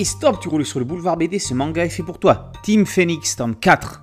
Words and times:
Stop, 0.00 0.40
tu 0.40 0.48
roules 0.48 0.66
sur 0.66 0.80
le 0.80 0.84
boulevard 0.84 1.16
BD, 1.16 1.38
ce 1.38 1.54
manga 1.54 1.84
est 1.84 1.88
fait 1.88 2.02
pour 2.02 2.18
toi. 2.18 2.50
Team 2.64 2.86
Phoenix, 2.86 3.36
tome 3.36 3.54
4. 3.54 4.02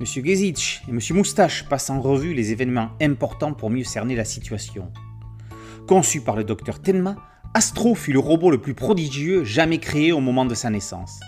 Monsieur 0.00 0.24
Gezich 0.24 0.82
et 0.88 0.92
Monsieur 0.92 1.14
Moustache 1.14 1.68
passent 1.68 1.90
en 1.90 2.00
revue 2.00 2.34
les 2.34 2.50
événements 2.50 2.90
importants 3.00 3.52
pour 3.52 3.70
mieux 3.70 3.84
cerner 3.84 4.16
la 4.16 4.24
situation. 4.24 4.90
Conçu 5.86 6.20
par 6.20 6.34
le 6.34 6.42
docteur 6.42 6.82
Tenma, 6.82 7.14
Astro 7.54 7.94
fut 7.94 8.12
le 8.12 8.18
robot 8.18 8.50
le 8.50 8.58
plus 8.58 8.74
prodigieux 8.74 9.44
jamais 9.44 9.78
créé 9.78 10.10
au 10.10 10.20
moment 10.20 10.46
de 10.46 10.54
sa 10.54 10.68
naissance. 10.68 11.20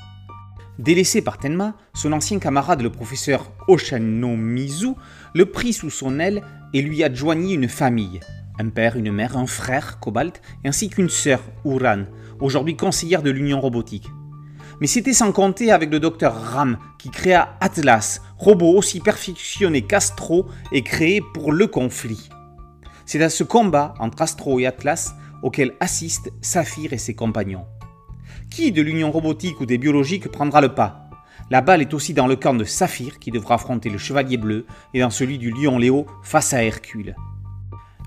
Délaissé 0.80 1.22
par 1.22 1.38
Tenma, 1.38 1.76
son 1.94 2.12
ancien 2.12 2.40
camarade 2.40 2.82
le 2.82 2.90
professeur 2.90 3.52
Oshanomizu 3.68 4.94
le 5.34 5.46
prit 5.46 5.74
sous 5.74 5.90
son 5.90 6.18
aile 6.18 6.42
et 6.74 6.82
lui 6.82 7.04
adjoignit 7.04 7.54
une 7.54 7.68
famille, 7.68 8.20
un 8.60 8.68
père, 8.68 8.96
une 8.96 9.10
mère, 9.10 9.38
un 9.38 9.46
frère, 9.46 9.98
Cobalt, 10.00 10.40
ainsi 10.64 10.90
qu'une 10.90 11.08
sœur, 11.08 11.40
Uran, 11.64 12.04
aujourd'hui 12.40 12.76
conseillère 12.76 13.22
de 13.22 13.30
l'Union 13.30 13.60
robotique. 13.60 14.06
Mais 14.80 14.86
c'était 14.86 15.14
sans 15.14 15.32
compter 15.32 15.72
avec 15.72 15.90
le 15.90 15.98
docteur 15.98 16.34
Ram 16.34 16.78
qui 16.98 17.10
créa 17.10 17.56
Atlas, 17.60 18.20
robot 18.36 18.76
aussi 18.76 19.00
perfectionné 19.00 19.82
qu'Astro 19.82 20.46
et 20.72 20.82
créé 20.82 21.22
pour 21.34 21.52
le 21.52 21.66
conflit. 21.66 22.28
C'est 23.06 23.22
à 23.22 23.30
ce 23.30 23.44
combat 23.44 23.94
entre 23.98 24.22
Astro 24.22 24.60
et 24.60 24.66
Atlas 24.66 25.14
auquel 25.42 25.72
assistent 25.80 26.30
Saphir 26.42 26.92
et 26.92 26.98
ses 26.98 27.14
compagnons. 27.14 27.66
Qui 28.50 28.72
de 28.72 28.82
l'Union 28.82 29.10
robotique 29.10 29.60
ou 29.60 29.66
des 29.66 29.78
biologiques 29.78 30.28
prendra 30.28 30.60
le 30.60 30.74
pas? 30.74 31.08
La 31.50 31.62
balle 31.62 31.80
est 31.80 31.94
aussi 31.94 32.14
dans 32.14 32.26
le 32.26 32.36
camp 32.36 32.54
de 32.54 32.64
Saphir 32.64 33.18
qui 33.18 33.30
devra 33.30 33.54
affronter 33.56 33.88
le 33.88 33.98
Chevalier 33.98 34.36
Bleu 34.36 34.66
et 34.94 35.00
dans 35.00 35.10
celui 35.10 35.38
du 35.38 35.50
Lion 35.50 35.78
Léo 35.78 36.06
face 36.22 36.52
à 36.52 36.62
Hercule. 36.62 37.16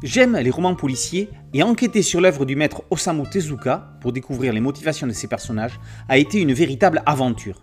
J'aime 0.03 0.35
les 0.35 0.49
romans 0.49 0.75
policiers 0.75 1.29
et 1.53 1.63
enquêter 1.63 2.01
sur 2.01 2.19
l'œuvre 2.19 2.43
du 2.43 2.57
maître 2.57 2.83
Osamu 2.89 3.23
Tezuka 3.23 3.93
pour 4.01 4.11
découvrir 4.11 4.51
les 4.51 4.59
motivations 4.59 5.07
de 5.07 5.13
ses 5.13 5.27
personnages 5.29 5.79
a 6.09 6.17
été 6.17 6.41
une 6.41 6.51
véritable 6.51 7.01
aventure. 7.05 7.61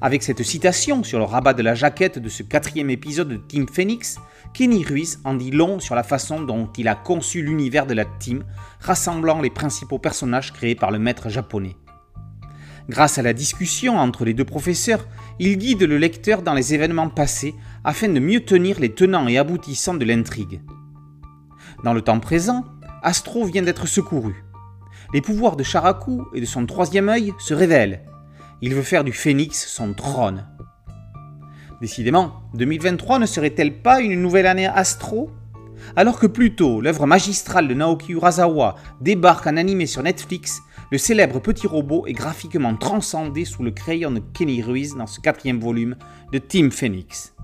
Avec 0.00 0.22
cette 0.22 0.44
citation 0.44 1.02
sur 1.02 1.18
le 1.18 1.24
rabat 1.24 1.52
de 1.52 1.62
la 1.64 1.74
jaquette 1.74 2.20
de 2.20 2.28
ce 2.28 2.44
quatrième 2.44 2.88
épisode 2.88 3.30
de 3.30 3.36
Team 3.36 3.66
Phoenix, 3.68 4.20
Kenny 4.52 4.84
Ruiz 4.84 5.18
en 5.24 5.34
dit 5.34 5.50
long 5.50 5.80
sur 5.80 5.96
la 5.96 6.04
façon 6.04 6.40
dont 6.40 6.70
il 6.78 6.86
a 6.86 6.94
conçu 6.94 7.42
l'univers 7.42 7.86
de 7.86 7.94
la 7.94 8.04
team, 8.04 8.44
rassemblant 8.78 9.40
les 9.40 9.50
principaux 9.50 9.98
personnages 9.98 10.52
créés 10.52 10.76
par 10.76 10.92
le 10.92 11.00
maître 11.00 11.30
japonais. 11.30 11.74
Grâce 12.88 13.18
à 13.18 13.22
la 13.22 13.32
discussion 13.32 13.98
entre 13.98 14.24
les 14.24 14.34
deux 14.34 14.44
professeurs, 14.44 15.04
il 15.40 15.58
guide 15.58 15.82
le 15.82 15.98
lecteur 15.98 16.42
dans 16.42 16.54
les 16.54 16.74
événements 16.74 17.10
passés 17.10 17.56
afin 17.82 18.08
de 18.08 18.20
mieux 18.20 18.44
tenir 18.44 18.78
les 18.78 18.94
tenants 18.94 19.26
et 19.26 19.36
aboutissants 19.36 19.94
de 19.94 20.04
l'intrigue. 20.04 20.60
Dans 21.84 21.92
le 21.92 22.00
temps 22.00 22.18
présent, 22.18 22.64
Astro 23.02 23.44
vient 23.44 23.60
d'être 23.60 23.86
secouru. 23.86 24.42
Les 25.12 25.20
pouvoirs 25.20 25.54
de 25.54 25.62
Sharaku 25.62 26.24
et 26.32 26.40
de 26.40 26.46
son 26.46 26.64
troisième 26.64 27.10
œil 27.10 27.34
se 27.38 27.52
révèlent. 27.52 28.00
Il 28.62 28.74
veut 28.74 28.80
faire 28.80 29.04
du 29.04 29.12
phénix 29.12 29.66
son 29.66 29.92
trône. 29.92 30.46
Décidément, 31.82 32.40
2023 32.54 33.18
ne 33.18 33.26
serait-elle 33.26 33.82
pas 33.82 34.00
une 34.00 34.22
nouvelle 34.22 34.46
année 34.46 34.66
Astro? 34.66 35.30
Alors 35.94 36.18
que 36.18 36.26
plus 36.26 36.56
tôt, 36.56 36.80
l'œuvre 36.80 37.04
magistrale 37.04 37.68
de 37.68 37.74
Naoki 37.74 38.12
Urasawa 38.12 38.76
débarque 39.02 39.46
en 39.46 39.58
animé 39.58 39.84
sur 39.84 40.02
Netflix, 40.02 40.62
le 40.90 40.96
célèbre 40.96 41.38
petit 41.38 41.66
robot 41.66 42.06
est 42.06 42.14
graphiquement 42.14 42.76
transcendé 42.76 43.44
sous 43.44 43.62
le 43.62 43.72
crayon 43.72 44.10
de 44.10 44.22
Kenny 44.32 44.62
Ruiz 44.62 44.96
dans 44.96 45.06
ce 45.06 45.20
quatrième 45.20 45.60
volume 45.60 45.96
de 46.32 46.38
Team 46.38 46.72
Phoenix. 46.72 47.34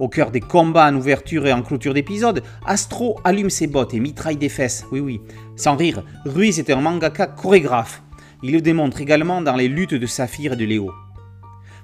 Au 0.00 0.08
cœur 0.08 0.30
des 0.30 0.40
combats 0.40 0.88
en 0.88 0.96
ouverture 0.96 1.46
et 1.46 1.52
en 1.52 1.60
clôture 1.60 1.92
d'épisode, 1.92 2.42
Astro 2.64 3.20
allume 3.22 3.50
ses 3.50 3.66
bottes 3.66 3.92
et 3.92 4.00
mitraille 4.00 4.38
des 4.38 4.48
fesses. 4.48 4.86
Oui, 4.90 5.00
oui. 5.00 5.20
Sans 5.56 5.76
rire, 5.76 6.02
Ruiz 6.24 6.58
est 6.58 6.70
un 6.70 6.80
mangaka 6.80 7.26
chorégraphe. 7.26 8.02
Il 8.42 8.52
le 8.52 8.62
démontre 8.62 9.02
également 9.02 9.42
dans 9.42 9.56
les 9.56 9.68
luttes 9.68 9.92
de 9.92 10.06
Saphir 10.06 10.54
et 10.54 10.56
de 10.56 10.64
Léo. 10.64 10.90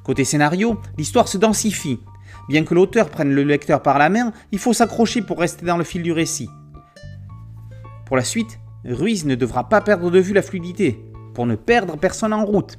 Côté 0.03 0.25
scénario, 0.25 0.81
l'histoire 0.97 1.29
se 1.29 1.37
densifie. 1.37 2.01
Bien 2.49 2.65
que 2.65 2.73
l'auteur 2.73 3.11
prenne 3.11 3.35
le 3.35 3.43
lecteur 3.43 3.83
par 3.83 3.99
la 3.99 4.09
main, 4.09 4.33
il 4.51 4.59
faut 4.59 4.73
s'accrocher 4.73 5.21
pour 5.21 5.39
rester 5.39 5.67
dans 5.67 5.77
le 5.77 5.85
fil 5.85 6.03
du 6.03 6.13
récit. 6.13 6.49
Pour 8.07 8.17
la 8.17 8.25
suite, 8.25 8.59
Ruiz 8.87 9.27
ne 9.27 9.35
devra 9.35 9.69
pas 9.69 9.83
perdre 9.83 10.11
de 10.11 10.19
vue 10.19 10.33
la 10.33 10.41
fluidité, 10.41 11.05
pour 11.35 11.45
ne 11.45 11.55
perdre 11.55 11.99
personne 11.99 12.33
en 12.33 12.47
route. 12.47 12.79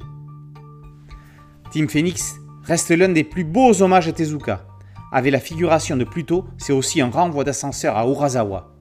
Team 1.70 1.88
Phoenix 1.88 2.38
reste 2.64 2.90
l'un 2.90 3.09
des 3.09 3.24
plus 3.24 3.44
beaux 3.44 3.84
hommages 3.84 4.08
à 4.08 4.14
Tezuka. 4.14 4.66
Avec 5.12 5.31
la 5.31 5.40
figuration 5.40 5.95
de 5.95 6.03
Pluto, 6.03 6.45
c'est 6.57 6.73
aussi 6.73 7.01
un 7.01 7.09
renvoi 7.09 7.44
d'ascenseur 7.44 7.95
à 7.97 8.06
Urasawa. 8.07 8.73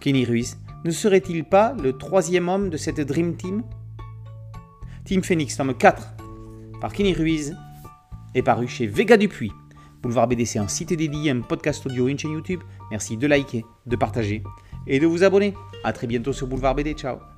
Kenny 0.00 0.24
Ruiz 0.24 0.56
ne 0.84 0.90
serait-il 0.90 1.44
pas 1.44 1.74
le 1.82 1.96
troisième 1.96 2.48
homme 2.48 2.68
de 2.68 2.76
cette 2.76 3.00
Dream 3.00 3.36
Team? 3.36 3.62
Team 5.04 5.22
Phoenix, 5.22 5.56
tome 5.56 5.74
4, 5.74 6.14
par 6.80 6.92
Kenny 6.92 7.14
Ruiz, 7.14 7.56
est 8.34 8.42
paru 8.42 8.68
chez 8.68 8.86
Vega 8.86 9.16
Dupuis. 9.16 9.52
Boulevard 10.02 10.28
BDC, 10.28 10.56
un 10.56 10.68
site 10.68 10.92
dédié, 10.92 11.30
un 11.30 11.40
podcast 11.40 11.86
audio, 11.86 12.08
une 12.08 12.18
chaîne 12.18 12.32
YouTube. 12.32 12.60
Merci 12.90 13.16
de 13.16 13.26
liker, 13.26 13.64
de 13.86 13.96
partager 13.96 14.42
et 14.86 14.98
de 14.98 15.06
vous 15.06 15.24
abonner. 15.24 15.54
A 15.82 15.92
très 15.92 16.06
bientôt 16.06 16.32
sur 16.32 16.46
Boulevard 16.46 16.74
BD. 16.74 16.92
Ciao 16.92 17.33